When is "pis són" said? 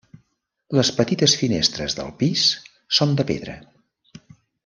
2.23-3.15